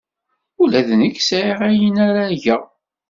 Ula 0.61 0.81
d 0.87 0.89
nekk 0.99 1.17
sɛiɣ 1.27 1.59
ayen 1.67 1.95
ara 2.07 2.25
geɣ. 2.43 2.63